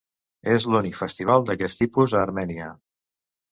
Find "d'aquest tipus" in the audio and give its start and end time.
1.51-2.17